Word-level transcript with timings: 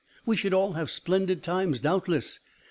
We 0.25 0.35
should 0.35 0.51
all 0.55 0.73
have 0.73 0.89
splendid 0.89 1.43
times 1.43 1.79
doubtless! 1.79 2.39